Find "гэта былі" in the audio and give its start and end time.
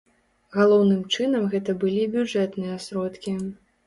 1.51-2.07